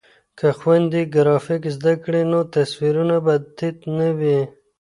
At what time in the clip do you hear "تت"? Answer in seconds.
3.57-3.77